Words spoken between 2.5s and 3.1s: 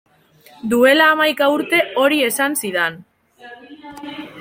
zidan.